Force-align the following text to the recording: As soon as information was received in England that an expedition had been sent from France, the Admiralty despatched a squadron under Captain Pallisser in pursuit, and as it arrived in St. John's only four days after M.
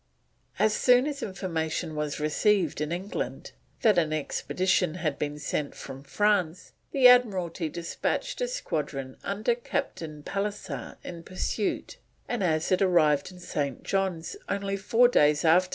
As 0.57 0.73
soon 0.73 1.05
as 1.05 1.21
information 1.21 1.93
was 1.95 2.19
received 2.19 2.81
in 2.81 2.91
England 2.91 3.51
that 3.83 3.99
an 3.99 4.11
expedition 4.11 4.95
had 4.95 5.19
been 5.19 5.37
sent 5.37 5.75
from 5.75 6.01
France, 6.01 6.73
the 6.91 7.07
Admiralty 7.07 7.69
despatched 7.69 8.41
a 8.41 8.47
squadron 8.47 9.15
under 9.23 9.53
Captain 9.53 10.23
Pallisser 10.23 10.97
in 11.03 11.21
pursuit, 11.21 11.97
and 12.27 12.43
as 12.43 12.71
it 12.71 12.81
arrived 12.81 13.31
in 13.31 13.39
St. 13.39 13.83
John's 13.83 14.35
only 14.49 14.75
four 14.75 15.07
days 15.07 15.45
after 15.45 15.67
M. 15.69 15.69